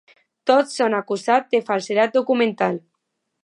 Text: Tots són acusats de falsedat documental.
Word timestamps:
Tots 0.51 0.77
són 0.79 0.95
acusats 1.01 1.53
de 1.57 1.61
falsedat 1.69 2.19
documental. 2.19 2.85